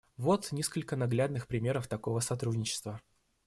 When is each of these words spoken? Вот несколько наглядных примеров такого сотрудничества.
Вот 0.17 0.51
несколько 0.51 0.95
наглядных 0.95 1.45
примеров 1.47 1.87
такого 1.87 2.21
сотрудничества. 2.21 2.99